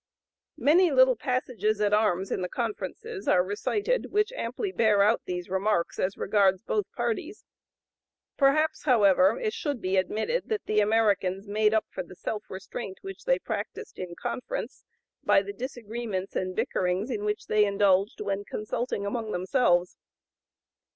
[0.57, 5.47] Many little passages at arms in the conferences are recited which amply bear out these
[5.47, 7.45] remarks as regards both parties.
[8.35, 12.97] Perhaps, however, it should be admitted that the Americans made up for the self restraint
[13.03, 14.83] which they practised in conference
[15.23, 19.33] by the disagreements and bickerings in which they indulged when consulting among (p.
[19.33, 19.97] 082) themselves.